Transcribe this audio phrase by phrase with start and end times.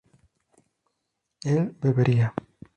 [1.43, 2.33] él bebería